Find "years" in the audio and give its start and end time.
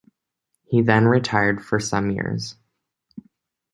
2.09-2.55